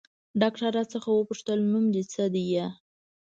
ډاکتر 0.41 0.69
راڅخه 0.77 1.11
وپوښتل 1.13 1.59
نوم 1.71 1.85
دې 1.93 2.03
څه 2.13 2.23
ديه. 2.35 2.65